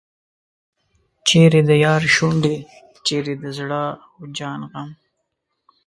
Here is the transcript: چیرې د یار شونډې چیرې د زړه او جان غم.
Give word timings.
چیرې 1.27 1.61
د 1.69 1.71
یار 1.85 2.01
شونډې 2.15 2.55
چیرې 3.05 3.35
د 3.43 3.45
زړه 3.57 3.83
او 4.15 4.21
جان 4.37 4.61
غم. 4.71 4.89